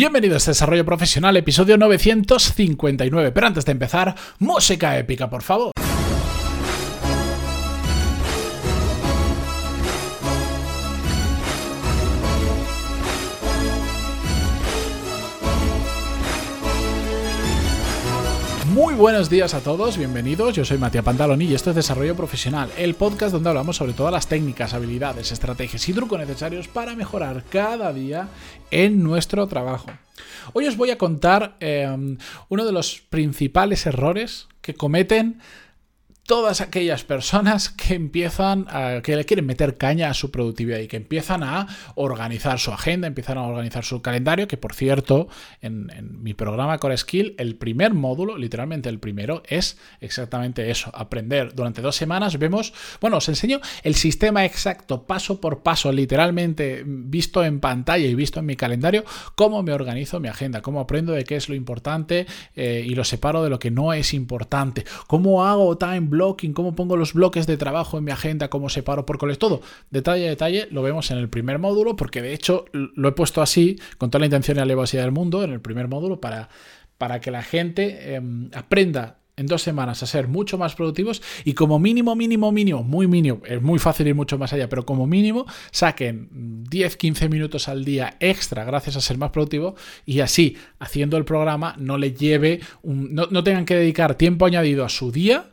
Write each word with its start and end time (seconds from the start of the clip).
Bienvenidos 0.00 0.48
a 0.48 0.52
Desarrollo 0.52 0.86
Profesional, 0.86 1.36
episodio 1.36 1.76
959. 1.76 3.32
Pero 3.32 3.46
antes 3.46 3.66
de 3.66 3.72
empezar, 3.72 4.14
música 4.38 4.96
épica, 4.96 5.28
por 5.28 5.42
favor. 5.42 5.72
Buenos 19.00 19.30
días 19.30 19.54
a 19.54 19.60
todos, 19.60 19.96
bienvenidos. 19.96 20.54
Yo 20.54 20.62
soy 20.62 20.76
Matías 20.76 21.02
Pantaloni 21.02 21.46
y 21.46 21.54
esto 21.54 21.70
es 21.70 21.76
Desarrollo 21.76 22.14
Profesional, 22.14 22.68
el 22.76 22.94
podcast 22.94 23.32
donde 23.32 23.48
hablamos 23.48 23.76
sobre 23.76 23.94
todas 23.94 24.12
las 24.12 24.26
técnicas, 24.26 24.74
habilidades, 24.74 25.32
estrategias 25.32 25.88
y 25.88 25.94
trucos 25.94 26.18
necesarios 26.18 26.68
para 26.68 26.94
mejorar 26.94 27.42
cada 27.48 27.94
día 27.94 28.28
en 28.70 29.02
nuestro 29.02 29.46
trabajo. 29.46 29.90
Hoy 30.52 30.66
os 30.66 30.76
voy 30.76 30.90
a 30.90 30.98
contar 30.98 31.56
eh, 31.60 31.88
uno 32.50 32.66
de 32.66 32.72
los 32.72 33.00
principales 33.00 33.86
errores 33.86 34.48
que 34.60 34.74
cometen 34.74 35.40
todas 36.30 36.60
aquellas 36.60 37.02
personas 37.02 37.70
que 37.70 37.94
empiezan 37.94 38.64
a, 38.68 39.00
que 39.02 39.16
le 39.16 39.24
quieren 39.24 39.46
meter 39.46 39.76
caña 39.76 40.10
a 40.10 40.14
su 40.14 40.30
productividad 40.30 40.78
y 40.78 40.86
que 40.86 40.96
empiezan 40.96 41.42
a 41.42 41.66
organizar 41.96 42.60
su 42.60 42.70
agenda, 42.70 43.08
empiezan 43.08 43.36
a 43.36 43.42
organizar 43.42 43.84
su 43.84 44.00
calendario, 44.00 44.46
que 44.46 44.56
por 44.56 44.72
cierto, 44.72 45.26
en, 45.60 45.90
mi 46.22 46.34
programa 46.34 46.78
Core 46.78 46.96
Skill, 46.96 47.34
el 47.36 47.56
primer 47.56 47.94
módulo, 47.94 48.38
literalmente 48.38 48.88
el 48.88 49.00
primero, 49.00 49.42
es 49.48 49.76
exactamente 50.00 50.70
eso, 50.70 50.92
aprender. 50.94 51.52
Durante 51.52 51.82
dos 51.82 51.96
semanas 51.96 52.38
vemos, 52.38 52.74
bueno, 53.00 53.16
os 53.16 53.28
enseño 53.28 53.60
el 53.82 53.96
sistema 53.96 54.44
exacto, 54.44 55.08
paso 55.08 55.40
por 55.40 55.64
paso, 55.64 55.90
literalmente 55.90 56.84
visto 56.86 57.42
en 57.42 57.58
pantalla 57.58 58.06
y 58.06 58.14
visto 58.14 58.38
en 58.38 58.46
mi 58.46 58.54
calendario, 58.54 59.04
cómo 59.34 59.64
me 59.64 59.72
organizo 59.72 60.20
mi 60.20 60.28
agenda, 60.28 60.62
cómo 60.62 60.78
aprendo 60.78 61.12
de 61.12 61.24
qué 61.24 61.34
es 61.34 61.48
lo 61.48 61.56
importante 61.56 62.28
eh, 62.54 62.84
y 62.86 62.94
lo 62.94 63.02
separo 63.02 63.42
de 63.42 63.50
lo 63.50 63.58
que 63.58 63.72
no 63.72 63.92
es 63.92 64.14
importante, 64.14 64.84
cómo 65.08 65.44
hago 65.44 65.76
time 65.76 66.19
block 66.20 66.44
cómo 66.52 66.74
pongo 66.74 66.96
los 66.96 67.14
bloques 67.14 67.46
de 67.46 67.56
trabajo 67.56 67.96
en 67.98 68.04
mi 68.04 68.10
agenda, 68.10 68.48
cómo 68.48 68.68
separo 68.68 69.06
por 69.06 69.16
coles, 69.18 69.38
todo. 69.38 69.62
Detalle 69.90 70.26
a 70.26 70.30
detalle 70.30 70.68
lo 70.70 70.82
vemos 70.82 71.10
en 71.10 71.18
el 71.18 71.28
primer 71.28 71.58
módulo, 71.58 71.96
porque 71.96 72.20
de 72.20 72.34
hecho 72.34 72.66
lo 72.72 73.08
he 73.08 73.12
puesto 73.12 73.40
así, 73.40 73.78
con 73.98 74.10
toda 74.10 74.20
la 74.20 74.26
intención 74.26 74.58
y 74.58 74.60
alevosidad 74.60 75.02
del 75.04 75.12
mundo, 75.12 75.42
en 75.42 75.52
el 75.52 75.60
primer 75.60 75.88
módulo, 75.88 76.20
para, 76.20 76.50
para 76.98 77.20
que 77.20 77.30
la 77.30 77.42
gente 77.42 78.14
em, 78.14 78.50
aprenda 78.54 79.16
en 79.36 79.46
dos 79.46 79.62
semanas 79.62 80.02
a 80.02 80.06
ser 80.06 80.28
mucho 80.28 80.58
más 80.58 80.74
productivos 80.74 81.22
y 81.44 81.54
como 81.54 81.78
mínimo, 81.78 82.14
mínimo, 82.14 82.52
mínimo, 82.52 82.82
muy 82.82 83.06
mínimo, 83.06 83.40
es 83.46 83.62
muy 83.62 83.78
fácil 83.78 84.06
ir 84.06 84.14
mucho 84.14 84.36
más 84.36 84.52
allá, 84.52 84.68
pero 84.68 84.84
como 84.84 85.06
mínimo 85.06 85.46
saquen 85.70 86.28
10, 86.68 86.96
15 86.98 87.28
minutos 87.30 87.68
al 87.68 87.86
día 87.86 88.16
extra 88.20 88.64
gracias 88.64 88.96
a 88.96 89.00
ser 89.00 89.16
más 89.16 89.30
productivo 89.30 89.76
y 90.04 90.20
así, 90.20 90.58
haciendo 90.78 91.16
el 91.16 91.24
programa, 91.24 91.74
no 91.78 91.96
le 91.96 92.12
lleve, 92.12 92.60
no, 92.82 93.28
no 93.30 93.42
tengan 93.42 93.64
que 93.64 93.76
dedicar 93.76 94.16
tiempo 94.16 94.44
añadido 94.44 94.84
a 94.84 94.90
su 94.90 95.10
día 95.10 95.49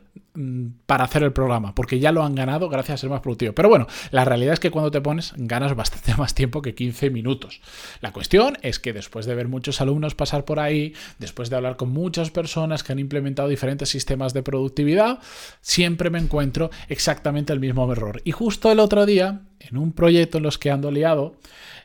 para 0.86 1.04
hacer 1.04 1.22
el 1.22 1.32
programa, 1.32 1.74
porque 1.74 1.98
ya 1.98 2.12
lo 2.12 2.22
han 2.22 2.34
ganado 2.34 2.68
gracias 2.68 2.94
a 2.94 3.00
ser 3.02 3.10
más 3.10 3.20
productivo. 3.20 3.52
Pero 3.54 3.68
bueno, 3.68 3.86
la 4.10 4.24
realidad 4.24 4.54
es 4.54 4.60
que 4.60 4.70
cuando 4.70 4.90
te 4.90 5.00
pones 5.00 5.32
ganas 5.36 5.74
bastante 5.74 6.14
más 6.18 6.34
tiempo 6.34 6.62
que 6.62 6.74
15 6.74 7.10
minutos. 7.10 7.60
La 8.00 8.12
cuestión 8.12 8.56
es 8.62 8.78
que 8.78 8.92
después 8.92 9.26
de 9.26 9.34
ver 9.34 9.48
muchos 9.48 9.80
alumnos 9.80 10.14
pasar 10.14 10.44
por 10.44 10.60
ahí, 10.60 10.94
después 11.18 11.50
de 11.50 11.56
hablar 11.56 11.76
con 11.76 11.90
muchas 11.90 12.30
personas 12.30 12.82
que 12.82 12.92
han 12.92 12.98
implementado 12.98 13.48
diferentes 13.48 13.88
sistemas 13.88 14.32
de 14.32 14.42
productividad, 14.42 15.18
siempre 15.60 16.10
me 16.10 16.18
encuentro 16.18 16.70
exactamente 16.88 17.52
el 17.52 17.60
mismo 17.60 17.90
error. 17.92 18.20
Y 18.24 18.32
justo 18.32 18.70
el 18.70 18.80
otro 18.80 19.06
día, 19.06 19.42
en 19.60 19.76
un 19.76 19.92
proyecto 19.92 20.38
en 20.38 20.44
los 20.44 20.58
que 20.58 20.70
ando 20.70 20.90
liado, 20.90 21.36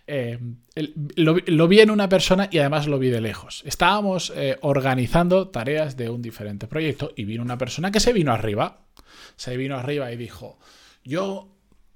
eh, 0.05 0.39
lo, 1.15 1.67
vi 1.67 1.79
en 1.79 1.91
una 1.91 2.09
persona 2.09 2.49
y 2.51 2.57
además 2.57 2.87
lo 2.87 2.99
vi 2.99 3.09
de 3.09 3.21
lejos. 3.21 3.63
Estábamos 3.65 4.33
eh, 4.35 4.57
organizando 4.61 5.47
tareas 5.47 5.95
de 5.95 6.09
un 6.09 6.21
diferente 6.21 6.67
proyecto 6.67 7.11
y 7.15 7.25
vino 7.25 7.43
una 7.43 7.57
persona 7.57 7.91
que 7.91 7.99
se 7.99 8.13
vino 8.13 8.31
arriba. 8.31 8.81
Se 9.35 9.55
vino 9.57 9.77
arriba 9.77 10.11
y 10.11 10.17
dijo, 10.17 10.59
yo, 11.03 11.47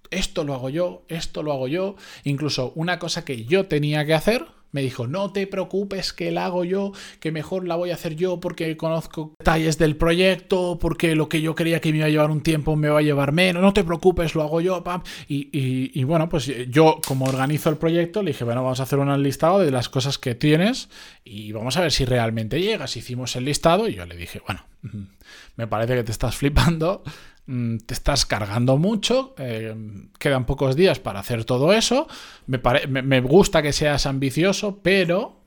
esto 0.10 0.44
lo 0.44 0.54
hago 0.54 0.70
yo, 0.70 1.06
esto 1.08 1.44
lo 1.44 1.52
hago 1.52 1.68
yo. 1.68 1.96
Incluso 2.24 2.72
una 2.76 3.00
cosa 3.00 3.26
que 3.26 3.46
yo 3.46 3.66
tenía 3.66 4.06
que 4.06 4.14
hacer, 4.14 4.46
me 4.72 4.82
dijo, 4.82 5.08
no 5.08 5.32
te 5.32 5.48
preocupes 5.48 6.14
que 6.14 6.32
la 6.32 6.46
hago 6.46 6.64
yo, 6.64 6.92
que 7.20 7.32
mejor 7.32 7.68
la 7.68 7.76
voy 7.76 7.92
a 7.92 7.96
hacer 7.96 8.16
yo 8.16 8.40
porque 8.40 8.76
conozco 8.78 9.34
detalles 9.40 9.78
del 9.78 9.96
proyecto, 9.96 10.78
porque 10.80 11.16
lo 11.16 11.30
que 11.30 11.42
yo 11.42 11.56
creía 11.56 11.80
que 11.80 11.92
me 11.92 11.98
iba 12.00 12.08
a 12.08 12.10
llevar 12.10 12.32
un 12.32 12.42
tiempo 12.42 12.76
me 12.76 12.90
va 12.90 13.00
a 13.00 13.02
llevar 13.02 13.32
menos, 13.32 13.62
no 13.62 13.74
te 13.74 13.84
preocupes, 13.84 14.36
lo 14.36 14.44
hago 14.44 14.62
yo, 14.62 14.84
pam. 14.84 15.02
Y, 15.28 16.04
bueno, 16.04 16.30
pues 16.30 16.52
yo 16.70 17.00
como 17.06 17.26
organizo 17.26 17.70
el 17.70 17.78
proyecto, 17.78 18.24
le 18.24 18.32
dije, 18.32 18.44
bueno, 18.44 18.64
vamos 18.64 18.80
a 18.80 18.84
hacer 18.84 19.00
un 19.00 19.24
listado 19.24 19.60
de 19.60 19.72
las 19.72 19.90
cosas 19.90 20.18
que 20.18 20.36
tienes 20.36 20.90
y 21.24 21.52
vamos 21.52 21.78
a 21.78 21.82
ver 21.82 21.92
si 21.92 22.06
realmente 22.06 22.62
llegas. 22.62 22.98
Hicimos 22.98 23.36
el 23.36 23.46
listado 23.46 23.88
y 23.88 23.96
yo 23.96 24.06
le 24.06 24.16
dije, 24.16 24.42
bueno, 24.46 24.66
me 25.56 25.68
parece 25.68 25.96
que 25.96 26.04
te 26.04 26.12
estás 26.12 26.36
flipando, 26.36 27.04
te 27.48 27.94
estás 27.94 28.26
cargando 28.26 28.78
mucho, 28.78 29.34
eh, 29.38 29.74
quedan 30.20 30.46
pocos 30.46 30.76
días 30.76 31.00
para 31.00 31.22
hacer 31.22 31.46
todo 31.46 31.72
eso, 31.72 32.08
me, 32.46 32.60
me, 32.88 33.22
gusta 33.22 33.62
que 33.62 33.72
seas 33.72 34.06
ambicioso, 34.06 34.80
pero 34.84 35.40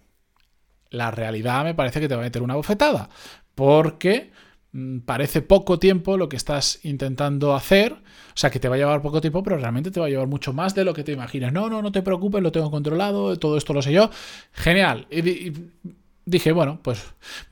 la 0.89 1.10
realidad 1.10 1.62
me 1.65 1.75
parece 1.75 2.00
que 2.00 2.09
te 2.09 2.15
va 2.15 2.22
a 2.22 2.25
meter 2.25 2.43
una 2.43 2.55
bofetada, 2.55 3.10
porque 3.55 4.31
mm, 4.72 5.00
parece 5.00 5.43
poco 5.43 5.78
tiempo 5.78 6.16
lo 6.16 6.31
que 6.31 6.37
estás 6.37 6.83
intentando 6.84 7.55
hacer, 7.55 7.93
o 7.93 8.37
sea 8.37 8.50
que 8.50 8.60
te 8.60 8.71
va 8.71 8.77
a 8.77 8.78
llevar 8.78 9.03
poco 9.03 9.21
tiempo, 9.21 9.43
pero 9.43 9.59
realmente 9.59 9.91
te 9.91 10.00
va 10.00 10.06
a 10.06 10.09
llevar 10.09 10.27
mucho 10.27 10.55
más 10.55 10.75
de 10.75 10.84
lo 10.84 10.94
que 10.94 11.05
te 11.05 11.12
imaginas. 11.12 11.53
No, 11.53 11.69
no, 11.69 11.83
no 11.83 11.93
te 11.93 12.00
preocupes, 12.00 12.43
lo 12.43 12.50
tengo 12.50 12.71
controlado, 12.71 13.37
todo 13.39 13.59
esto 13.59 13.75
lo 13.75 13.83
sé 13.83 13.93
yo. 13.93 14.10
Genial. 14.53 15.06
y 15.10 15.53
dije, 16.25 16.53
bueno, 16.53 16.81
pues 16.83 17.05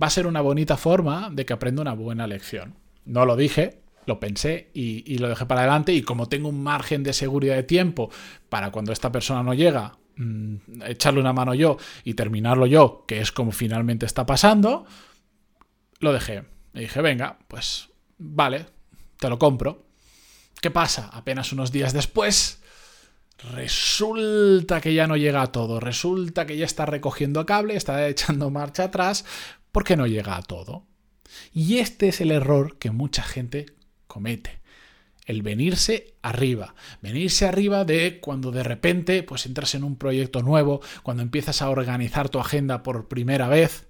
va 0.02 0.06
a 0.06 0.10
ser 0.10 0.26
una 0.26 0.40
bonita 0.40 0.78
forma 0.78 1.28
de 1.30 1.44
que 1.44 1.52
aprenda 1.52 1.82
una 1.82 1.92
buena 1.92 2.26
lección. 2.26 2.74
No 3.04 3.26
lo 3.26 3.36
dije, 3.36 3.80
lo 4.08 4.18
pensé 4.18 4.70
y, 4.74 5.18
lo 5.18 5.28
dejé 5.28 5.46
para 5.46 5.60
adelante 5.60 5.92
y 5.92 6.02
como 6.02 6.28
tengo 6.28 6.48
un 6.48 6.62
margen 6.62 7.04
de 7.04 7.12
seguridad 7.12 7.54
de 7.54 7.62
tiempo 7.62 8.10
para 8.48 8.72
cuando 8.72 8.90
esta 8.90 9.12
persona 9.12 9.42
no 9.42 9.54
llega, 9.54 9.98
mm, 10.16 10.82
echarle 10.86 11.20
una 11.20 11.34
mano 11.34 11.54
yo 11.54 11.76
y 12.02 12.14
terminarlo 12.14 12.66
yo, 12.66 13.04
que 13.06 13.20
es 13.20 13.30
como 13.30 13.52
finalmente 13.52 14.06
está 14.06 14.26
pasando, 14.26 14.86
lo 16.00 16.12
dejé. 16.12 16.44
Y 16.74 16.80
dije, 16.80 17.02
venga, 17.02 17.38
pues 17.46 17.90
vale, 18.16 18.66
te 19.18 19.28
lo 19.28 19.38
compro. 19.38 19.84
¿Qué 20.60 20.70
pasa? 20.70 21.10
Apenas 21.12 21.52
unos 21.52 21.70
días 21.70 21.92
después, 21.92 22.62
resulta 23.52 24.80
que 24.80 24.94
ya 24.94 25.06
no 25.06 25.16
llega 25.16 25.42
a 25.42 25.52
todo, 25.52 25.80
resulta 25.80 26.46
que 26.46 26.56
ya 26.56 26.64
está 26.64 26.86
recogiendo 26.86 27.44
cable, 27.46 27.76
está 27.76 28.08
echando 28.08 28.50
marcha 28.50 28.84
atrás, 28.84 29.24
porque 29.70 29.96
no 29.96 30.06
llega 30.06 30.36
a 30.36 30.42
todo. 30.42 30.86
Y 31.52 31.78
este 31.78 32.08
es 32.08 32.22
el 32.22 32.30
error 32.30 32.78
que 32.78 32.90
mucha 32.90 33.22
gente 33.22 33.77
comete. 34.08 34.58
El 35.24 35.42
venirse 35.42 36.14
arriba. 36.22 36.74
Venirse 37.02 37.46
arriba 37.46 37.84
de 37.84 38.18
cuando 38.18 38.50
de 38.50 38.64
repente 38.64 39.22
pues 39.22 39.46
entras 39.46 39.74
en 39.74 39.84
un 39.84 39.96
proyecto 39.96 40.42
nuevo, 40.42 40.80
cuando 41.02 41.22
empiezas 41.22 41.62
a 41.62 41.70
organizar 41.70 42.30
tu 42.30 42.40
agenda 42.40 42.82
por 42.82 43.06
primera 43.08 43.46
vez. 43.46 43.86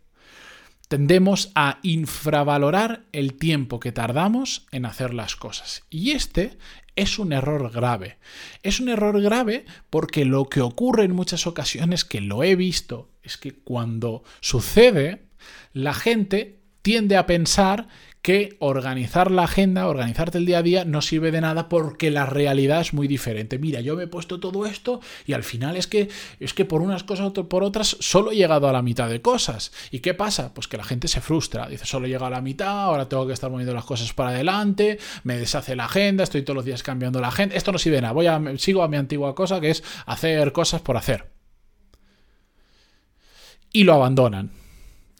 Tendemos 0.88 1.52
a 1.54 1.78
infravalorar 1.82 3.04
el 3.12 3.34
tiempo 3.34 3.78
que 3.78 3.92
tardamos 3.92 4.66
en 4.72 4.84
hacer 4.84 5.14
las 5.14 5.36
cosas. 5.36 5.84
Y 5.90 6.12
este 6.12 6.58
es 6.96 7.18
un 7.20 7.32
error 7.32 7.70
grave. 7.70 8.18
Es 8.64 8.80
un 8.80 8.88
error 8.88 9.20
grave 9.22 9.64
porque 9.90 10.24
lo 10.24 10.48
que 10.48 10.60
ocurre 10.60 11.04
en 11.04 11.14
muchas 11.14 11.46
ocasiones, 11.46 12.04
que 12.04 12.20
lo 12.20 12.42
he 12.42 12.56
visto, 12.56 13.10
es 13.22 13.36
que 13.36 13.52
cuando 13.52 14.24
sucede, 14.40 15.26
la 15.72 15.94
gente 15.94 16.58
tiende 16.82 17.16
a 17.16 17.26
pensar 17.26 17.86
que 18.22 18.56
organizar 18.58 19.30
la 19.30 19.44
agenda, 19.44 19.86
organizarte 19.86 20.38
el 20.38 20.46
día 20.46 20.58
a 20.58 20.62
día 20.62 20.84
no 20.84 21.02
sirve 21.02 21.30
de 21.30 21.40
nada 21.40 21.68
porque 21.68 22.10
la 22.10 22.26
realidad 22.26 22.80
es 22.80 22.92
muy 22.92 23.08
diferente. 23.08 23.58
Mira, 23.58 23.80
yo 23.80 23.96
me 23.96 24.04
he 24.04 24.06
puesto 24.08 24.40
todo 24.40 24.66
esto 24.66 25.00
y 25.26 25.32
al 25.32 25.44
final 25.44 25.76
es 25.76 25.86
que 25.86 26.08
es 26.40 26.52
que 26.52 26.64
por 26.64 26.82
unas 26.82 27.04
cosas 27.04 27.32
o 27.36 27.48
por 27.48 27.62
otras 27.62 27.96
solo 28.00 28.32
he 28.32 28.36
llegado 28.36 28.68
a 28.68 28.72
la 28.72 28.82
mitad 28.82 29.08
de 29.08 29.22
cosas. 29.22 29.72
¿Y 29.90 30.00
qué 30.00 30.14
pasa? 30.14 30.52
Pues 30.52 30.68
que 30.68 30.76
la 30.76 30.84
gente 30.84 31.08
se 31.08 31.20
frustra, 31.20 31.68
dice, 31.68 31.86
solo 31.86 32.06
he 32.06 32.08
llegado 32.08 32.26
a 32.26 32.30
la 32.30 32.40
mitad, 32.40 32.84
ahora 32.84 33.08
tengo 33.08 33.26
que 33.26 33.32
estar 33.32 33.50
moviendo 33.50 33.74
las 33.74 33.84
cosas 33.84 34.12
para 34.12 34.30
adelante, 34.30 34.98
me 35.24 35.38
deshace 35.38 35.76
la 35.76 35.84
agenda, 35.84 36.24
estoy 36.24 36.42
todos 36.42 36.56
los 36.56 36.64
días 36.64 36.82
cambiando 36.82 37.20
la 37.20 37.28
agenda. 37.28 37.54
Esto 37.54 37.72
no 37.72 37.78
sirve 37.78 37.96
de 37.96 38.02
nada. 38.02 38.14
Voy 38.14 38.26
a 38.26 38.40
sigo 38.58 38.82
a 38.82 38.88
mi 38.88 38.96
antigua 38.96 39.34
cosa 39.34 39.60
que 39.60 39.70
es 39.70 39.82
hacer 40.06 40.52
cosas 40.52 40.80
por 40.80 40.96
hacer. 40.96 41.30
Y 43.72 43.84
lo 43.84 43.94
abandonan. 43.94 44.50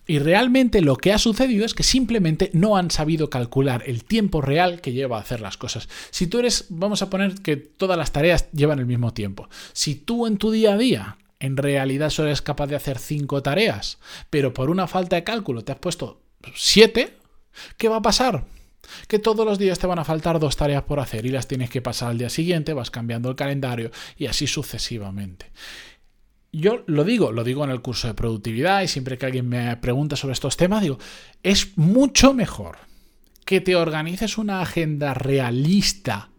Y 0.09 0.21
realmente 0.21 0.81
lo 0.81 0.97
que 0.97 1.13
ha 1.13 1.19
sucedido 1.19 1.67
es 1.67 1.75
que 1.75 1.83
simplemente 1.83 2.51
no 2.55 2.79
han 2.79 2.91
sabido 2.91 3.29
calcular 3.29 3.85
el 3.87 4.05
tiempo 4.05 4.41
real 4.41 4.81
que 4.81 4.95
lleva 4.95 5.19
a 5.19 5.21
hacer 5.21 5.43
las 5.43 5.59
cosas. 5.59 5.87
Si 6.11 6.27
tú 6.27 6.39
eres, 6.39 6.65
vamos 6.71 7.03
a 7.03 7.11
poner 7.11 7.35
que 7.35 7.57
todas 7.57 7.99
las 7.99 8.11
tareas 8.11 8.51
llevan 8.53 8.79
el 8.79 8.87
mismo 8.87 9.13
tiempo. 9.13 9.51
Si 9.75 9.95
tú 9.95 10.27
en 10.27 10.39
tu 10.39 10.51
día 10.51 10.73
a 10.73 10.79
día 10.79 11.19
en 11.41 11.59
realidad 11.59 12.09
solo 12.09 12.29
eres 12.29 12.41
capaz 12.41 12.69
de 12.69 12.77
hacer 12.77 12.99
cinco 12.99 13.43
tareas, 13.43 13.99
pero 14.31 14.55
por 14.55 14.71
una 14.71 14.87
falta 14.87 15.15
de 15.15 15.25
cálculo 15.25 15.63
te 15.63 15.73
has 15.73 15.79
puesto 15.79 16.23
siete, 16.55 17.19
¿qué 17.77 17.91
va 17.91 17.97
a 17.97 18.03
pasar? 18.03 18.47
Que 19.09 19.19
todos 19.19 19.45
los 19.45 19.59
días 19.59 19.79
te 19.79 19.87
van 19.87 19.99
a 19.99 20.05
faltar 20.05 20.41
dos 20.41 20.57
tareas 20.57 20.85
por 20.85 21.01
hacer 21.01 21.27
y 21.27 21.31
las 21.31 21.47
tienes 21.47 21.69
que 21.69 21.83
pasar 21.83 22.09
al 22.09 22.19
día 22.19 22.31
siguiente, 22.31 22.73
vas 22.73 22.91
cambiando 22.91 23.29
el 23.29 23.37
calendario 23.37 23.91
y 24.17 24.25
así 24.25 24.47
sucesivamente. 24.47 25.51
Yo 26.59 26.83
lo 26.87 27.05
digo, 27.05 27.33
lo 27.33 27.45
digo 27.45 27.65
en 27.65 27.71
el 27.71 27.81
curso 27.81 28.09
de 28.09 28.15
productividad 28.15 28.83
y 28.83 28.89
siempre 28.89 29.17
que 29.17 29.27
alguien 29.27 29.49
me 29.49 29.77
pregunta 29.77 30.17
sobre 30.17 30.33
estos 30.33 30.57
temas, 30.57 30.83
digo, 30.83 30.99
es 31.43 31.77
mucho 31.79 32.35
mejor 32.35 32.79
que 33.45 33.61
te 33.61 33.77
organices 33.77 34.37
una 34.39 34.61
agenda 34.61 35.15
realista, 35.15 36.31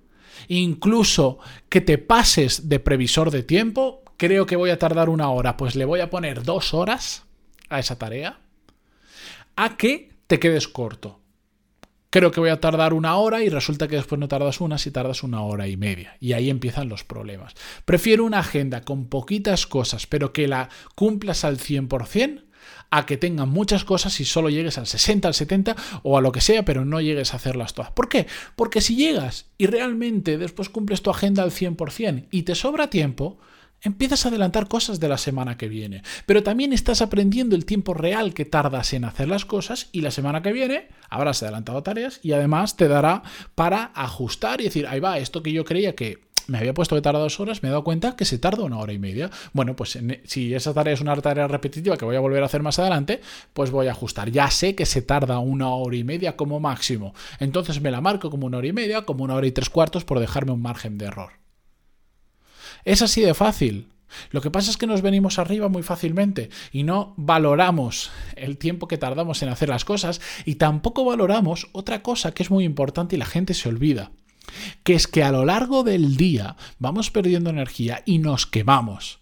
incluso 0.48 1.40
que 1.70 1.82
te 1.82 1.98
pases 1.98 2.70
de 2.70 2.80
previsor 2.80 3.32
de 3.32 3.44
tiempo, 3.44 4.04
creo 4.18 4.46
que 4.46 4.56
voy 4.56 4.70
a 4.70 4.78
tardar 4.78 5.10
una 5.10 5.30
hora, 5.30 5.58
pues 5.58 5.76
le 5.76 5.86
voy 5.86 6.02
a 6.02 6.10
poner 6.10 6.44
dos 6.44 6.74
horas 6.74 7.24
a 7.70 7.80
esa 7.80 7.98
tarea, 7.98 8.42
a 9.56 9.78
que 9.78 10.12
te 10.28 10.40
quedes 10.40 10.68
corto. 10.68 11.20
Creo 12.12 12.32
que 12.32 12.40
voy 12.40 12.50
a 12.50 12.60
tardar 12.60 12.94
una 12.94 13.18
hora 13.18 13.44
y 13.44 13.50
resulta 13.50 13.88
que 13.88 13.96
después 13.96 14.18
no 14.18 14.28
tardas 14.28 14.62
una 14.62 14.80
si 14.80 14.90
tardas 14.90 15.22
una 15.22 15.44
hora 15.44 15.68
y 15.68 15.78
media. 15.78 16.18
Y 16.20 16.34
ahí 16.34 16.50
empiezan 16.50 16.90
los 16.90 17.04
problemas. 17.04 17.54
Prefiero 17.86 18.26
una 18.26 18.40
agenda 18.40 18.82
con 18.82 19.08
poquitas 19.08 19.68
cosas, 19.68 20.08
pero 20.08 20.34
que 20.34 20.48
la 20.48 20.70
cumplas 20.96 21.44
al 21.44 21.60
100%, 21.60 22.46
a 22.90 23.06
que 23.06 23.18
tenga 23.18 23.46
muchas 23.46 23.84
cosas 23.84 24.20
y 24.20 24.26
solo 24.26 24.50
llegues 24.50 24.80
al 24.80 24.88
60, 24.88 25.28
al 25.28 25.34
70 25.36 25.76
o 26.02 26.18
a 26.18 26.22
lo 26.22 26.32
que 26.32 26.42
sea, 26.42 26.66
pero 26.66 26.84
no 26.84 27.00
llegues 27.00 27.34
a 27.34 27.38
hacerlas 27.38 27.76
todas. 27.76 27.92
¿Por 27.92 28.10
qué? 28.10 28.26
Porque 28.56 28.82
si 28.82 28.96
llegas 28.96 29.46
y 29.60 29.68
realmente 29.68 30.40
después 30.40 30.70
cumples 30.70 31.04
tu 31.04 31.12
agenda 31.12 31.44
al 31.44 31.52
100% 31.52 32.26
y 32.32 32.44
te 32.44 32.56
sobra 32.56 32.90
tiempo, 32.90 33.38
empiezas 33.82 34.26
a 34.26 34.30
adelantar 34.30 34.68
cosas 34.68 35.00
de 35.00 35.08
la 35.08 35.18
semana 35.18 35.58
que 35.58 35.70
viene. 35.70 36.04
Pero 36.26 36.44
también 36.44 36.74
estás 36.74 37.02
aprendiendo 37.02 37.56
el 37.56 37.66
tiempo 37.66 37.94
real 37.94 38.34
que 38.34 38.46
tardas 38.46 38.94
en 38.94 39.06
hacer 39.06 39.28
las 39.28 39.46
cosas 39.46 39.90
y 39.92 40.02
la 40.02 40.12
semana 40.12 40.42
que 40.42 40.54
viene 40.54 40.88
habrás 41.10 41.42
adelantado 41.44 41.84
tareas 41.84 42.20
y 42.24 42.34
además 42.34 42.76
te 42.76 42.88
dará 42.88 43.24
para 43.56 43.92
ajustar 43.96 44.62
y 44.62 44.66
decir, 44.66 44.88
ahí 44.88 45.00
va, 45.00 45.18
esto 45.18 45.44
que 45.44 45.52
yo 45.52 45.66
creía 45.66 45.96
que 45.96 46.30
me 46.50 46.58
había 46.58 46.74
puesto 46.74 46.96
que 46.96 47.02
tarda 47.02 47.20
dos 47.20 47.40
horas, 47.40 47.62
me 47.62 47.70
he 47.70 47.72
dado 47.72 47.84
cuenta 47.84 48.16
que 48.16 48.26
se 48.26 48.40
tarda 48.40 48.64
una 48.64 48.80
hora 48.80 48.92
y 48.92 48.98
media. 48.98 49.30
Bueno, 49.54 49.76
pues 49.76 49.98
si 50.26 50.54
esa 50.54 50.74
tarea 50.74 50.94
es 50.94 51.02
una 51.02 51.16
tarea 51.18 51.48
repetitiva 51.48 51.96
que 51.96 52.06
voy 52.06 52.16
a 52.16 52.20
volver 52.20 52.42
a 52.42 52.48
hacer 52.48 52.64
más 52.64 52.80
adelante, 52.80 53.22
pues 53.54 53.70
voy 53.70 53.88
a 53.88 53.92
ajustar. 53.92 54.32
Ya 54.32 54.50
sé 54.50 54.74
que 54.74 54.88
se 54.88 55.04
tarda 55.04 55.38
una 55.40 55.70
hora 55.70 55.96
y 55.96 56.04
media 56.04 56.36
como 56.36 56.60
máximo. 56.60 57.14
Entonces 57.40 57.82
me 57.82 57.92
la 57.92 58.02
marco 58.02 58.32
como 58.32 58.48
una 58.48 58.58
hora 58.58 58.68
y 58.68 58.74
media, 58.74 59.04
como 59.04 59.24
una 59.24 59.36
hora 59.36 59.48
y 59.48 59.52
tres 59.52 59.70
cuartos 59.70 60.06
por 60.06 60.20
dejarme 60.20 60.52
un 60.52 60.62
margen 60.62 60.98
de 60.98 61.06
error. 61.06 61.39
Es 62.90 63.04
así 63.04 63.22
de 63.22 63.36
fácil. 63.36 63.88
Lo 64.32 64.42
que 64.42 64.50
pasa 64.50 64.72
es 64.72 64.78
que 64.78 64.88
nos 64.88 65.04
venimos 65.04 65.38
arriba 65.38 65.70
muy 65.70 65.84
fácilmente 65.84 66.50
y 66.72 66.82
no 66.82 67.14
valoramos 67.18 68.10
el 68.36 68.58
tiempo 68.58 68.88
que 68.88 68.98
tardamos 68.98 69.44
en 69.44 69.50
hacer 69.50 69.70
las 69.70 69.86
cosas 69.86 70.20
y 70.44 70.56
tampoco 70.56 71.06
valoramos 71.06 71.68
otra 71.72 72.02
cosa 72.02 72.32
que 72.32 72.42
es 72.42 72.50
muy 72.50 72.64
importante 72.64 73.16
y 73.16 73.20
la 73.20 73.28
gente 73.28 73.54
se 73.54 73.70
olvida, 73.70 74.10
que 74.82 74.96
es 74.96 75.06
que 75.06 75.22
a 75.22 75.32
lo 75.32 75.46
largo 75.46 75.84
del 75.84 76.18
día 76.18 76.56
vamos 76.80 77.12
perdiendo 77.12 77.52
energía 77.52 78.02
y 78.08 78.18
nos 78.18 78.48
quemamos. 78.48 79.20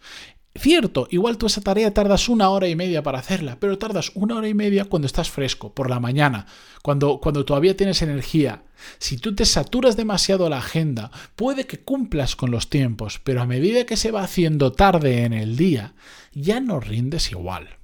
Cierto, 0.57 1.07
igual 1.11 1.37
tú 1.37 1.45
esa 1.45 1.61
tarea 1.61 1.93
tardas 1.93 2.29
una 2.29 2.49
hora 2.49 2.67
y 2.67 2.75
media 2.75 3.03
para 3.03 3.19
hacerla, 3.19 3.59
pero 3.59 3.77
tardas 3.77 4.11
una 4.15 4.35
hora 4.35 4.47
y 4.47 4.55
media 4.55 4.85
cuando 4.85 5.05
estás 5.05 5.29
fresco, 5.29 5.73
por 5.73 5.89
la 5.89 5.99
mañana, 5.99 6.47
cuando, 6.81 7.19
cuando 7.19 7.45
todavía 7.45 7.77
tienes 7.77 8.01
energía. 8.01 8.63
Si 8.97 9.17
tú 9.17 9.35
te 9.35 9.45
saturas 9.45 9.97
demasiado 9.97 10.49
la 10.49 10.57
agenda, 10.57 11.11
puede 11.35 11.67
que 11.67 11.79
cumplas 11.79 12.35
con 12.35 12.49
los 12.49 12.69
tiempos, 12.69 13.19
pero 13.23 13.41
a 13.41 13.45
medida 13.45 13.85
que 13.85 13.97
se 13.97 14.11
va 14.11 14.23
haciendo 14.23 14.71
tarde 14.71 15.23
en 15.23 15.33
el 15.33 15.57
día, 15.57 15.93
ya 16.33 16.59
no 16.59 16.79
rindes 16.79 17.31
igual. 17.31 17.77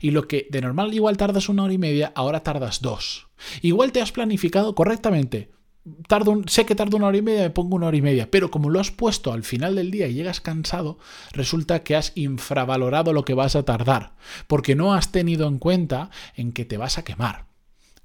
Y 0.00 0.12
lo 0.12 0.28
que 0.28 0.46
de 0.50 0.60
normal 0.60 0.94
igual 0.94 1.16
tardas 1.16 1.48
una 1.48 1.64
hora 1.64 1.72
y 1.72 1.78
media, 1.78 2.12
ahora 2.14 2.42
tardas 2.42 2.80
dos. 2.80 3.26
Igual 3.60 3.92
te 3.92 4.00
has 4.00 4.12
planificado 4.12 4.74
correctamente, 4.74 5.50
sé 6.46 6.66
que 6.66 6.74
tardo 6.74 6.96
una 6.96 7.08
hora 7.08 7.16
y 7.16 7.22
media, 7.22 7.42
me 7.42 7.50
pongo 7.50 7.76
una 7.76 7.86
hora 7.86 7.96
y 7.96 8.02
media, 8.02 8.30
pero 8.30 8.50
como 8.50 8.70
lo 8.70 8.80
has 8.80 8.90
puesto 8.90 9.32
al 9.32 9.42
final 9.42 9.74
del 9.74 9.90
día 9.90 10.06
y 10.06 10.14
llegas 10.14 10.40
cansado, 10.40 10.98
resulta 11.32 11.82
que 11.82 11.96
has 11.96 12.12
infravalorado 12.14 13.12
lo 13.12 13.24
que 13.24 13.34
vas 13.34 13.54
a 13.56 13.64
tardar, 13.64 14.14
porque 14.46 14.74
no 14.74 14.94
has 14.94 15.12
tenido 15.12 15.46
en 15.46 15.58
cuenta 15.58 16.10
en 16.36 16.52
que 16.52 16.64
te 16.64 16.78
vas 16.78 16.98
a 16.98 17.04
quemar. 17.04 17.46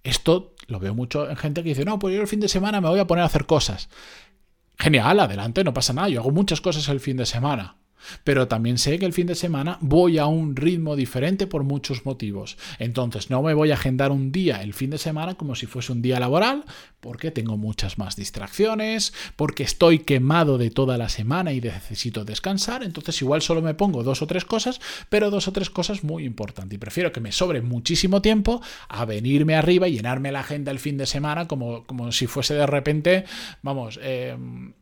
Esto 0.03 0.55
lo 0.67 0.79
veo 0.79 0.93
mucho 0.93 1.29
en 1.29 1.37
gente 1.37 1.63
que 1.63 1.69
dice, 1.69 1.85
no, 1.85 1.99
pues 1.99 2.15
yo 2.15 2.21
el 2.21 2.27
fin 2.27 2.39
de 2.39 2.47
semana 2.47 2.81
me 2.81 2.89
voy 2.89 2.99
a 2.99 3.07
poner 3.07 3.23
a 3.23 3.27
hacer 3.27 3.45
cosas. 3.45 3.89
Genial, 4.77 5.19
adelante, 5.19 5.63
no 5.63 5.73
pasa 5.73 5.93
nada, 5.93 6.09
yo 6.09 6.21
hago 6.21 6.31
muchas 6.31 6.61
cosas 6.61 6.87
el 6.89 6.99
fin 6.99 7.17
de 7.17 7.25
semana. 7.25 7.75
Pero 8.23 8.47
también 8.47 8.77
sé 8.77 8.99
que 8.99 9.05
el 9.05 9.13
fin 9.13 9.27
de 9.27 9.35
semana 9.35 9.77
voy 9.81 10.17
a 10.17 10.25
un 10.25 10.55
ritmo 10.55 10.95
diferente 10.95 11.47
por 11.47 11.63
muchos 11.63 12.05
motivos. 12.05 12.57
Entonces 12.79 13.29
no 13.29 13.41
me 13.41 13.53
voy 13.53 13.71
a 13.71 13.75
agendar 13.75 14.11
un 14.11 14.31
día 14.31 14.61
el 14.61 14.73
fin 14.73 14.89
de 14.89 14.97
semana 14.97 15.35
como 15.35 15.55
si 15.55 15.65
fuese 15.65 15.91
un 15.91 16.01
día 16.01 16.19
laboral, 16.19 16.65
porque 16.99 17.31
tengo 17.31 17.57
muchas 17.57 17.97
más 17.97 18.15
distracciones, 18.15 19.13
porque 19.35 19.63
estoy 19.63 19.99
quemado 19.99 20.57
de 20.57 20.69
toda 20.69 20.97
la 20.97 21.09
semana 21.09 21.53
y 21.53 21.61
necesito 21.61 22.25
descansar. 22.25 22.83
Entonces 22.83 23.21
igual 23.21 23.41
solo 23.41 23.61
me 23.61 23.73
pongo 23.73 24.03
dos 24.03 24.21
o 24.21 24.27
tres 24.27 24.45
cosas, 24.45 24.79
pero 25.09 25.29
dos 25.29 25.47
o 25.47 25.51
tres 25.51 25.69
cosas 25.69 26.03
muy 26.03 26.25
importantes. 26.25 26.75
Y 26.75 26.79
prefiero 26.79 27.11
que 27.11 27.21
me 27.21 27.31
sobre 27.31 27.61
muchísimo 27.61 28.21
tiempo 28.21 28.61
a 28.87 29.05
venirme 29.05 29.55
arriba 29.55 29.87
y 29.87 29.93
llenarme 29.93 30.31
la 30.31 30.41
agenda 30.41 30.71
el 30.71 30.79
fin 30.79 30.97
de 30.97 31.05
semana 31.05 31.47
como, 31.47 31.85
como 31.85 32.11
si 32.11 32.27
fuese 32.27 32.53
de 32.53 32.67
repente, 32.67 33.25
vamos, 33.61 33.99
eh, 34.01 34.35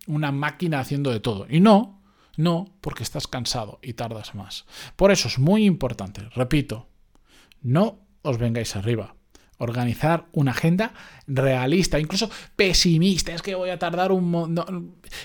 una 0.07 0.31
máquina 0.31 0.79
haciendo 0.79 1.11
de 1.11 1.19
todo. 1.19 1.47
Y 1.49 1.59
no, 1.59 1.96
no, 2.37 2.73
porque 2.81 3.03
estás 3.03 3.27
cansado 3.27 3.79
y 3.81 3.93
tardas 3.93 4.35
más. 4.35 4.65
Por 4.95 5.11
eso 5.11 5.27
es 5.27 5.39
muy 5.39 5.65
importante, 5.65 6.21
repito, 6.33 6.87
no 7.61 7.99
os 8.21 8.37
vengáis 8.37 8.75
arriba. 8.75 9.15
Organizar 9.59 10.27
una 10.33 10.51
agenda 10.51 10.93
realista, 11.25 11.99
incluso 11.99 12.29
pesimista. 12.55 13.33
Es 13.33 13.41
que 13.41 13.55
voy 13.55 13.71
a 13.71 13.79
tardar 13.79 14.11
un... 14.11 14.31
No, 14.31 14.65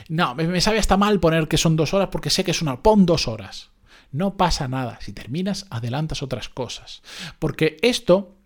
no, 0.09 0.35
me 0.35 0.61
sabe 0.63 0.79
hasta 0.79 0.97
mal 0.97 1.21
poner 1.21 1.49
que 1.49 1.59
son 1.59 1.77
dos 1.77 1.93
horas 1.93 2.09
porque 2.11 2.31
sé 2.31 2.43
que 2.43 2.53
es 2.53 2.63
una... 2.63 2.83
Pon 2.83 3.05
dos 3.05 3.29
horas. 3.29 3.73
No 4.11 4.39
pasa 4.39 4.69
nada. 4.69 4.99
Si 5.03 5.13
terminas, 5.13 5.67
adelantas 5.69 6.23
otras 6.23 6.49
cosas. 6.49 7.03
Porque 7.39 7.77
esto 7.83 8.39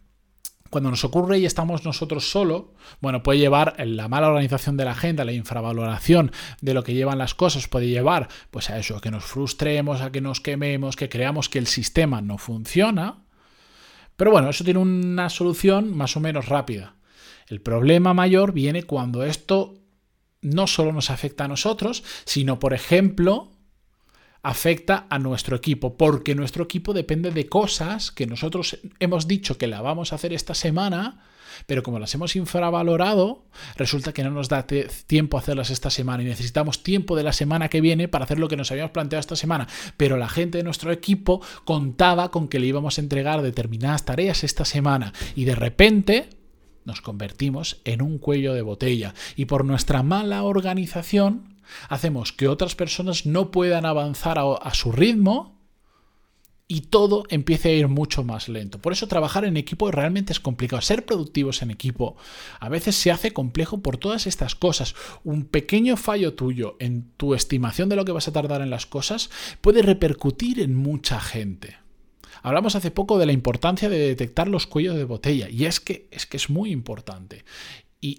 cuando 0.77 0.91
nos 0.91 1.05
ocurre 1.05 1.39
y 1.39 1.47
estamos 1.47 1.87
nosotros 1.87 2.29
solo, 2.31 2.75
bueno, 3.01 3.23
puede 3.23 3.39
llevar 3.39 3.77
la 3.79 4.09
mala 4.09 4.29
organización 4.29 4.77
de 4.77 4.85
la 4.85 4.91
agenda, 4.91 5.25
la 5.25 5.33
infravaloración 5.33 6.33
de 6.61 6.75
lo 6.75 6.85
que 6.85 6.93
llevan 6.93 7.17
las 7.17 7.35
cosas, 7.35 7.67
puede 7.67 7.89
llevar 7.89 8.29
pues 8.51 8.69
a 8.69 8.79
eso, 8.79 8.95
a 8.95 9.01
que 9.01 9.11
nos 9.11 9.25
frustremos, 9.25 10.03
a 10.03 10.13
que 10.13 10.21
nos 10.21 10.43
quememos, 10.43 10.95
que 10.95 11.09
creamos 11.09 11.49
que 11.49 11.59
el 11.59 11.67
sistema 11.67 12.21
no 12.21 12.37
funciona. 12.37 13.25
Pero 14.17 14.31
bueno, 14.31 14.51
eso 14.51 14.65
tiene 14.65 14.81
una 14.81 15.31
solución 15.31 15.97
más 15.97 16.15
o 16.15 16.21
menos 16.21 16.51
rápida. 16.51 16.97
El 17.49 17.63
problema 17.63 18.13
mayor 18.13 18.53
viene 18.53 18.83
cuando 18.83 19.25
esto 19.25 19.81
no 20.43 20.67
solo 20.67 20.93
nos 20.93 21.09
afecta 21.09 21.47
a 21.47 21.49
nosotros, 21.49 22.05
sino, 22.27 22.59
por 22.59 22.75
ejemplo, 22.75 23.56
afecta 24.47 25.09
a 25.11 25.19
nuestro 25.19 25.57
equipo, 25.57 25.97
porque 25.97 26.37
nuestro 26.37 26.63
equipo 26.63 26.95
depende 26.95 27.33
de 27.33 27.49
cosas 27.49 28.13
que 28.13 28.29
nosotros 28.29 28.79
hemos 29.01 29.27
dicho 29.27 29.59
que 29.59 29.67
la 29.67 29.81
vamos 29.81 30.13
a 30.13 30.15
hacer 30.15 30.33
esta 30.33 30.55
semana, 30.55 31.25
pero 31.67 31.83
como 31.83 31.99
las 31.99 32.15
hemos 32.15 32.37
infravalorado, 32.37 33.43
resulta 33.75 34.13
que 34.13 34.23
no 34.23 34.31
nos 34.31 34.49
da 34.49 34.65
tiempo 34.65 35.37
a 35.37 35.41
hacerlas 35.41 35.71
esta 35.71 35.91
semana 35.91 36.23
y 36.23 36.27
necesitamos 36.27 36.85
tiempo 36.85 37.17
de 37.17 37.25
la 37.25 37.33
semana 37.33 37.69
que 37.69 37.81
viene 37.81 38.07
para 38.07 38.25
hacer 38.25 38.39
lo 38.39 38.47
que 38.47 38.57
nos 38.57 38.71
habíamos 38.71 38.93
planteado 38.93 39.19
esta 39.19 39.35
semana. 39.35 39.67
Pero 39.97 40.17
la 40.17 40.29
gente 40.29 40.59
de 40.59 40.65
nuestro 40.65 40.93
equipo 40.93 41.43
contaba 41.65 42.31
con 42.31 42.47
que 42.47 42.61
le 42.61 42.69
íbamos 42.69 42.99
a 42.99 43.01
entregar 43.01 43.43
determinadas 43.43 44.05
tareas 44.05 44.45
esta 44.45 44.65
semana 44.65 45.13
y 45.35 45.45
de 45.45 45.57
repente 45.57 46.29
nos 46.85 47.01
convertimos 47.01 47.81
en 47.85 48.01
un 48.01 48.19
cuello 48.19 48.55
de 48.55 48.63
botella 48.63 49.13
y 49.35 49.47
por 49.47 49.65
nuestra 49.65 50.05
mala 50.05 50.45
organización 50.45 51.56
hacemos 51.89 52.33
que 52.33 52.49
otras 52.49 52.75
personas 52.75 53.27
no 53.27 53.51
puedan 53.51 53.87
avanzar 53.87 54.39
a, 54.39 54.75
su 54.75 54.93
ritmo 54.93 55.57
y 56.69 56.83
todo 56.83 57.25
empiece 57.29 57.69
a 57.69 57.73
ir 57.73 57.89
mucho 57.89 58.25
más 58.25 58.49
lento. 58.49 58.81
Por 58.81 58.93
eso 58.93 59.07
trabajar 59.07 59.45
en 59.45 59.57
equipo 59.57 59.91
realmente 59.91 60.33
es 60.33 60.41
complicado. 60.41 60.83
Ser 60.83 61.05
productivos 61.05 61.63
en 61.63 61.71
equipo 61.71 62.17
a 62.59 62.69
veces 62.69 62.97
se 62.97 63.13
hace 63.13 63.33
complejo 63.33 63.83
por 63.83 63.99
todas 63.99 64.27
estas 64.27 64.55
cosas. 64.55 64.95
Un 65.23 65.45
pequeño 65.45 65.97
fallo 65.97 66.35
tuyo 66.35 66.77
en 66.81 67.11
tu 67.17 67.35
estimación 67.35 67.89
de 67.89 67.97
lo 67.97 68.05
que 68.05 68.13
vas 68.13 68.27
a 68.27 68.33
tardar 68.33 68.63
en 68.63 68.71
las 68.71 68.87
cosas 68.87 69.31
puede 69.61 69.83
repercutir 69.83 70.61
en 70.61 70.75
mucha 70.75 71.21
gente. 71.21 71.77
Hablamos 72.43 72.77
hace 72.77 72.91
poco 72.91 73.19
de 73.19 73.27
la 73.27 73.33
importancia 73.33 73.89
de 73.89 73.99
detectar 73.99 74.49
los 74.49 74.67
cuellos 74.67 74.97
de 74.97 75.05
botella 75.05 75.49
y 75.49 75.65
es 75.65 75.81
que 75.81 76.09
es 76.11 76.27
que 76.27 76.37
es 76.37 76.51
muy 76.51 76.71
importante. 76.71 77.45
Y 78.01 78.19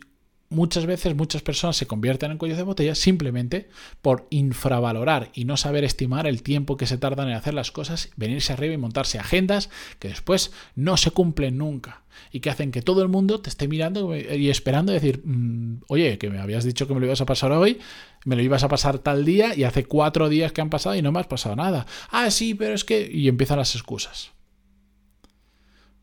muchas 0.50 0.86
veces 0.86 1.16
muchas 1.16 1.42
personas 1.42 1.76
se 1.76 1.88
convierten 1.88 2.32
en 2.32 2.38
cuellos 2.38 2.58
de 2.58 2.64
botella 2.64 2.96
simplemente 2.96 3.70
por 4.02 4.28
infravalorar 4.30 5.30
y 5.34 5.46
no 5.46 5.58
saber 5.58 5.84
estimar 5.84 6.28
el 6.28 6.44
tiempo 6.44 6.78
que 6.78 6.88
se 6.88 6.98
tardan 6.98 7.30
en 7.30 7.36
hacer 7.36 7.54
las 7.54 7.72
cosas, 7.72 8.10
venirse 8.16 8.54
arriba 8.54 8.74
y 8.74 8.78
montarse 8.78 9.20
agendas 9.20 9.70
que 10.00 10.08
después 10.10 10.52
no 10.76 10.98
se 10.98 11.12
cumplen 11.12 11.58
nunca 11.58 12.04
y 12.32 12.40
que 12.40 12.50
hacen 12.50 12.72
que 12.72 12.82
todo 12.82 13.02
el 13.02 13.10
mundo 13.10 13.42
te 13.42 13.50
esté 13.50 13.68
mirando 13.68 14.16
y 14.16 14.50
esperando 14.50 14.92
decir, 14.92 15.22
mm, 15.24 15.84
oye, 15.88 16.18
que 16.18 16.30
me 16.30 16.40
habías 16.40 16.64
dicho 16.64 16.88
que 16.88 16.94
me 16.94 17.00
lo 17.00 17.06
ibas 17.06 17.22
a 17.22 17.26
pasar 17.26 17.52
hoy, 17.52 17.80
me 18.26 18.36
lo 18.36 18.42
ibas 18.42 18.64
a 18.64 18.70
pasar 18.70 19.00
tal 19.00 19.26
día 19.26 19.54
y 19.56 19.64
hace 19.64 19.86
cuatro 19.86 20.30
días 20.30 20.52
que 20.52 20.62
han 20.62 20.70
pasado 20.70 20.96
y 20.96 21.02
no 21.02 21.12
me 21.12 21.20
has 21.20 21.28
pasado 21.28 21.56
nada. 21.56 21.86
Ah, 22.10 22.32
sí, 22.32 22.54
pero 22.54 22.74
es 22.74 22.84
que... 22.84 23.10
y 23.12 23.28
empiezan 23.28 23.58
las 23.58 23.76
excusas. 23.76 24.32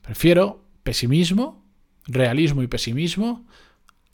Prefiero 0.03 0.65
pesimismo, 0.83 1.65
realismo 2.07 2.63
y 2.63 2.67
pesimismo 2.67 3.47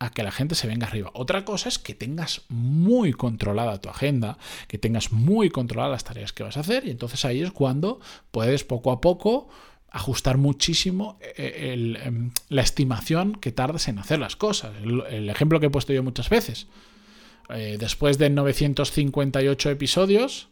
a 0.00 0.11
que 0.11 0.23
la 0.23 0.33
gente 0.33 0.54
se 0.54 0.66
venga 0.66 0.87
arriba. 0.87 1.11
Otra 1.14 1.45
cosa 1.45 1.69
es 1.69 1.78
que 1.78 1.95
tengas 1.95 2.42
muy 2.49 3.12
controlada 3.12 3.80
tu 3.80 3.90
agenda, 3.90 4.38
que 4.66 4.78
tengas 4.78 5.12
muy 5.12 5.50
controladas 5.50 5.92
las 5.92 6.04
tareas 6.04 6.33
que 6.33 6.42
vas 6.42 6.57
a 6.57 6.61
hacer 6.61 6.87
y 6.87 6.90
entonces 6.90 7.25
ahí 7.25 7.42
es 7.42 7.52
cuando 7.52 8.00
puedes 8.30 8.64
poco 8.64 8.92
a 8.92 9.00
poco 9.00 9.49
ajustar 9.90 10.38
muchísimo 10.38 11.19
eh, 11.37 11.99
em, 12.02 12.30
la 12.49 12.62
estimación 12.62 13.35
que 13.35 13.52
tardas 13.52 13.88
en 13.88 13.99
hacer 13.99 14.19
las 14.19 14.37
cosas. 14.37 14.73
El, 14.83 15.28
ejemplo 15.28 15.61
que 15.61 15.66
he 15.66 15.71
puesto 15.71 15.92
yo 15.92 16.02
muchas 16.02 16.30
veces. 16.30 16.66
Eh, 17.50 17.76
después 17.78 18.16
de 18.16 18.30
958 18.30 19.71
episodios, 19.71 20.49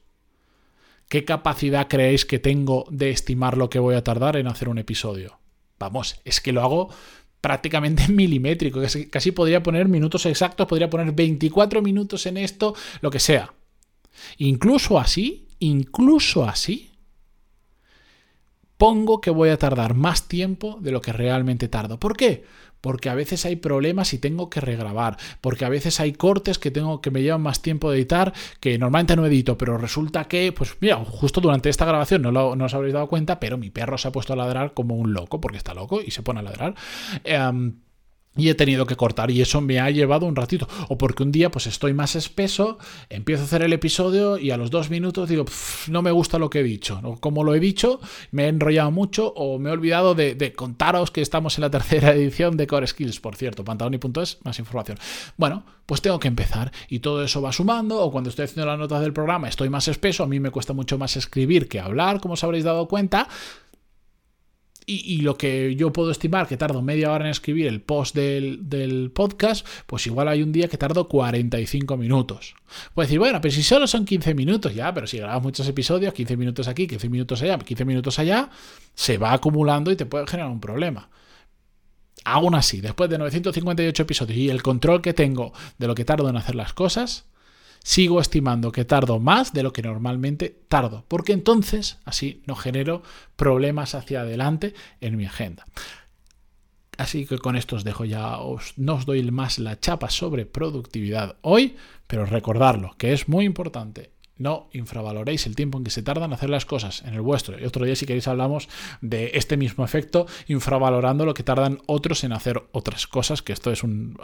¿qué 1.09 1.25
capacidad 1.25 1.89
creéis 1.89 2.27
que 2.27 2.39
tengo 2.39 2.85
de 2.91 3.11
estimar 3.11 3.57
lo 3.57 3.71
que 3.71 3.79
voy 3.79 3.95
a 3.95 4.05
tardar 4.05 4.37
en 4.37 4.47
hacer 4.47 4.69
un 4.69 4.79
episodio? 4.79 5.39
Vamos, 5.79 6.21
es 6.25 6.43
que 6.43 6.53
lo 6.53 6.63
hago 6.63 6.91
prácticamente 7.41 8.09
milimétrico, 8.13 8.81
casi, 8.81 9.09
casi 9.09 9.33
podría 9.33 9.63
poner 9.63 9.89
minutos 9.89 10.27
exactos, 10.27 10.67
podría 10.67 10.91
poner 10.91 11.13
24 11.13 11.83
minutos 11.83 12.27
en 12.27 12.37
esto, 12.37 12.75
lo 13.01 13.11
que 13.11 13.21
sea. 13.21 13.53
Incluso 14.39 14.99
así, 14.99 15.49
incluso 15.61 16.45
así, 16.45 16.91
pongo 18.79 19.21
que 19.21 19.31
voy 19.31 19.51
a 19.51 19.59
tardar 19.59 19.95
más 19.95 20.29
tiempo 20.29 20.79
de 20.81 20.93
lo 20.93 21.03
que 21.03 21.13
realmente 21.13 21.69
tardo. 21.69 21.99
¿Por 21.99 22.17
qué? 22.17 22.45
Porque 22.81 23.11
a 23.11 23.15
veces 23.15 23.45
hay 23.45 23.57
problemas 23.57 24.15
y 24.15 24.19
tengo 24.19 24.49
que 24.49 24.61
regrabar, 24.61 25.17
porque 25.41 25.65
a 25.65 25.69
veces 25.69 25.99
hay 25.99 26.13
cortes 26.13 26.61
que 26.61 26.71
tengo 26.71 27.01
que 27.01 27.11
me 27.11 27.23
llevan 27.23 27.43
más 27.43 27.61
tiempo 27.61 27.91
de 27.91 27.99
editar, 27.99 28.33
que 28.61 28.79
normalmente 28.79 29.17
no 29.17 29.27
edito, 29.27 29.59
pero 29.59 29.79
resulta 29.79 30.27
que, 30.27 30.53
pues 30.53 30.77
mira, 30.81 30.97
justo 31.05 31.41
durante 31.41 31.69
esta 31.69 31.85
grabación 31.85 32.23
no, 32.23 32.31
lo, 32.31 32.55
no 32.55 32.67
os 32.67 32.75
habréis 32.75 32.95
dado 32.95 33.09
cuenta, 33.09 33.41
pero 33.41 33.59
mi 33.59 33.71
perro 33.71 33.99
se 33.99 34.07
ha 34.07 34.13
puesto 34.13 34.33
a 34.33 34.37
ladrar 34.37 34.75
como 34.75 34.95
un 34.95 35.13
loco, 35.13 35.41
porque 35.41 35.59
está 35.59 35.75
loco 35.75 36.01
y 36.01 36.13
se 36.13 36.23
pone 36.23 36.39
a 36.39 36.45
ladrar. 36.45 36.77
Em, 37.25 37.75
y 38.37 38.49
he 38.49 38.55
tenido 38.55 38.87
que 38.87 38.97
cortar 38.97 39.31
y 39.31 39.43
eso 39.43 39.61
me 39.61 39.81
ha 39.81 39.91
llevado 39.91 40.27
un 40.27 40.37
ratito. 40.37 40.69
O 40.89 40.97
porque 40.97 41.23
un 41.23 41.33
día 41.33 41.51
pues 41.51 41.67
estoy 41.67 41.93
más 41.93 42.15
espeso, 42.15 42.79
empiezo 43.11 43.43
a 43.43 43.47
hacer 43.47 43.63
el 43.63 43.73
episodio 43.73 44.39
y 44.39 44.53
a 44.53 44.57
los 44.57 44.71
dos 44.71 44.91
minutos 44.91 45.29
digo, 45.29 45.45
no 45.89 46.03
me 46.03 46.13
gusta 46.13 46.39
lo 46.39 46.49
que 46.49 46.61
he 46.61 46.63
dicho. 46.63 47.01
O 47.03 47.17
como 47.17 47.43
lo 47.43 47.55
he 47.55 47.61
dicho, 47.61 48.01
me 48.31 48.45
he 48.45 48.49
enrollado 48.49 48.91
mucho 48.91 49.33
o 49.35 49.59
me 49.59 49.71
he 49.71 49.73
olvidado 49.73 50.15
de, 50.15 50.53
contaros 50.55 51.11
que 51.11 51.21
estamos 51.21 51.59
en 51.59 51.63
la 51.63 51.71
tercera 51.71 52.13
edición 52.15 52.57
de 52.57 52.67
Core 52.67 52.87
Skills, 52.87 53.21
por 53.21 53.35
cierto, 53.35 53.65
pantaloni.es, 53.65 54.39
más 54.45 54.59
información. 54.59 54.99
Bueno, 55.37 55.65
pues 55.85 56.01
tengo 56.01 56.21
que 56.21 56.29
empezar 56.29 56.71
y 56.89 57.01
todo 57.01 57.25
eso 57.25 57.43
va 57.43 57.53
sumando 57.53 58.01
o 58.01 58.13
cuando 58.13 58.31
estoy 58.31 58.45
haciendo 58.45 58.67
las 58.67 58.79
notas 58.79 59.01
del 59.01 59.13
programa 59.13 59.49
estoy 59.49 59.71
más 59.71 59.89
espeso, 59.89 60.23
a 60.23 60.27
mí 60.27 60.39
me 60.39 60.51
cuesta 60.51 60.75
mucho 60.75 60.99
más 60.99 61.17
escribir 61.17 61.67
que 61.67 61.81
hablar, 61.81 62.21
como 62.21 62.35
os 62.35 62.45
habréis 62.45 62.65
dado 62.65 62.87
cuenta 62.89 63.29
y, 64.91 65.21
lo 65.21 65.37
que 65.37 65.77
yo 65.77 65.93
puedo 65.93 66.11
estimar 66.11 66.49
que 66.49 66.57
tardo 66.57 66.81
media 66.81 67.13
hora 67.13 67.27
en 67.27 67.31
escribir 67.31 67.67
el 67.67 67.83
post 67.83 68.15
del, 68.17 69.13
podcast, 69.15 69.67
pues 69.87 70.07
igual 70.07 70.29
hay 70.29 70.43
un 70.43 70.51
día 70.51 70.69
que 70.69 70.79
tardo 70.79 71.09
45 71.09 71.99
minutos. 71.99 72.55
Puedo 72.95 73.07
decir, 73.07 73.19
bueno, 73.19 73.41
pero 73.43 73.53
si 73.53 73.63
solo 73.63 73.87
son 73.87 74.07
15 74.07 74.35
minutos, 74.35 74.75
ya, 74.75 74.93
pero 74.95 75.07
si 75.07 75.19
grabas 75.19 75.43
muchos 75.43 75.69
episodios, 75.69 76.15
15 76.15 76.37
minutos 76.39 76.69
aquí, 76.69 76.87
15 76.87 77.11
minutos 77.11 77.43
allá, 77.43 77.59
15 77.59 77.85
minutos 77.85 78.19
allá, 78.19 78.49
se 78.95 79.19
va 79.19 79.35
acumulando 79.35 79.93
y 79.93 79.97
te 79.97 80.07
puede 80.07 80.27
generar 80.27 80.51
un 80.51 80.61
problema. 80.61 81.11
Aún 82.25 82.55
así, 82.55 82.81
después 82.81 83.11
de 83.11 83.19
958 83.19 84.03
episodios 84.03 84.39
y 84.39 84.49
el 84.49 84.63
control 84.63 85.03
que 85.03 85.13
tengo 85.13 85.53
de 85.77 85.87
lo 85.87 85.95
que 85.95 86.07
tardo 86.07 86.31
en 86.31 86.37
hacer 86.37 86.55
las 86.55 86.73
cosas, 86.73 87.27
sigo 87.89 88.21
estimando 88.21 88.71
que 88.71 88.85
tardo 88.85 89.19
más 89.19 89.55
de 89.55 89.63
lo 89.63 89.73
que 89.73 89.81
normalmente 89.81 90.55
tardo, 90.69 91.07
porque 91.09 91.33
entonces 91.33 91.97
así 92.05 92.43
no 92.47 92.55
genero 92.55 93.03
problemas 93.35 93.95
hacia 93.95 94.21
adelante 94.21 94.75
en 95.01 95.17
mi 95.17 95.25
agenda. 95.25 95.65
Así 96.99 97.25
que 97.25 97.39
con 97.39 97.57
esto 97.57 97.77
os 97.77 97.85
dejo 97.85 98.05
ya, 98.05 98.41
os, 98.41 98.77
no 98.77 98.97
os 98.97 99.07
doy 99.07 99.23
más 99.31 99.59
la 99.59 99.81
chapa 99.81 100.11
sobre 100.11 100.45
productividad 100.45 101.37
hoy, 101.41 101.77
pero 102.07 102.27
recordarlo, 102.27 102.95
que 102.99 103.15
es 103.15 103.27
muy 103.27 103.47
importante 103.47 104.11
no 104.39 104.69
infravaloréis 104.73 105.47
el 105.47 105.57
tiempo 105.57 105.79
en 105.79 105.85
que 105.85 105.91
se 105.91 106.03
tardan 106.03 106.31
en 106.31 106.35
hacer 106.35 106.51
las 106.51 106.65
cosas 106.65 107.03
en 107.03 107.15
el 107.15 107.21
vuestro. 107.21 107.59
Y 107.59 107.65
otro 107.65 107.85
día, 107.85 107.97
si 107.97 108.07
queréis, 108.07 108.29
hablamos 108.29 108.69
de 109.01 109.33
este 109.35 109.57
mismo 109.57 109.85
efecto, 109.85 110.27
infravalorando 110.47 111.27
lo 111.27 111.35
que 111.35 111.43
tardan 111.43 111.79
otros 111.87 112.25
en 112.25 112.33
hacer 112.33 112.63
otras 112.73 113.07
cosas, 113.07 113.43
que 113.43 113.53
esto 113.53 113.71
es, 113.71 113.83
un, 113.83 114.19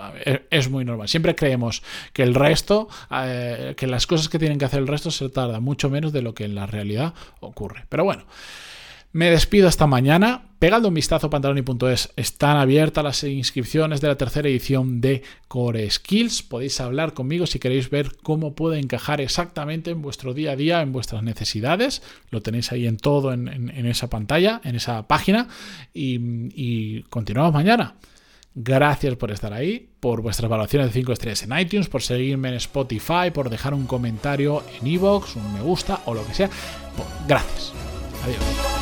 es 0.51 0.71
muy 0.71 0.85
normal. 0.85 1.09
Siempre 1.09 1.35
creemos 1.35 1.83
que 2.13 2.23
el 2.23 2.35
resto, 2.35 2.89
eh, 3.11 3.75
que 3.77 3.87
las 3.87 4.07
cosas 4.07 4.29
que 4.29 4.39
tienen 4.39 4.59
que 4.59 4.65
hacer 4.65 4.81
el 4.81 4.89
resto 4.89 5.11
se 5.11 5.29
tardan 5.29 5.63
mucho 5.63 5.91
menos 5.91 6.13
de 6.13 6.23
lo 6.23 6.35
que 6.35 6.45
en 6.45 6.55
la 6.55 6.67
realidad 6.67 7.15
ocurre. 7.41 7.87
Pero 7.89 8.05
bueno. 8.05 8.25
Me 9.15 9.31
despido 9.31 9.69
hasta 9.69 9.87
mañana. 9.87 10.43
Pegando 10.59 10.89
un 10.89 10.95
vistazo 10.95 11.29
a 11.29 11.31
pantaloni.es. 11.31 12.13
Están 12.17 12.57
abiertas 12.57 13.05
las 13.05 13.23
inscripciones 13.23 14.01
de 14.01 14.09
la 14.09 14.17
tercera 14.17 14.49
edición 14.49 15.01
de 15.01 15.23
Core 15.47 15.89
Skills. 15.89 16.43
Podéis 16.43 16.81
hablar 16.81 17.15
conmigo 17.15 17.47
si 17.47 17.61
queréis 17.61 17.91
ver 17.91 18.17
cómo 18.25 18.57
puede 18.57 18.81
encajar 18.81 19.21
exactamente 19.21 19.93
en 19.93 20.03
vuestro 20.03 20.35
día 20.35 20.51
a 20.51 20.57
día, 20.57 20.83
en 20.83 20.91
vuestras 20.91 21.23
necesidades. 21.23 22.03
Lo 22.31 22.41
tenéis 22.41 22.73
ahí 22.73 22.89
en 22.89 22.97
todo, 22.97 23.33
en, 23.33 23.87
esa 23.87 24.11
pantalla, 24.11 24.61
en 24.65 24.75
esa 24.75 25.07
página. 25.07 25.47
Y, 25.93 26.19
y 26.53 27.03
continuamos 27.05 27.55
mañana. 27.55 27.95
Gracias 28.57 29.15
por 29.15 29.31
estar 29.31 29.53
ahí, 29.53 29.91
por 30.01 30.23
vuestras 30.23 30.51
valoraciones 30.51 30.89
de 30.89 30.93
5 30.95 31.13
estrellas 31.13 31.43
en 31.45 31.57
iTunes, 31.57 31.89
por 31.89 32.03
seguirme 32.03 32.49
en 32.49 32.55
Spotify, 32.57 33.31
por 33.33 33.49
dejar 33.49 33.75
un 33.75 33.87
comentario 33.87 34.65
en 34.81 34.89
iVoox, 34.89 35.37
un 35.37 35.55
me 35.55 35.61
gusta 35.61 36.01
o 36.07 36.15
lo 36.15 36.27
que 36.27 36.35
sea. 36.35 36.51
Gracias. 37.29 37.73
Adiós. 38.25 38.74